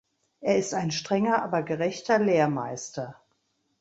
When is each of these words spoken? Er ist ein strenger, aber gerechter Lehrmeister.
Er 0.39 0.57
ist 0.57 0.73
ein 0.73 0.89
strenger, 0.89 1.43
aber 1.43 1.61
gerechter 1.61 2.17
Lehrmeister. 2.17 3.21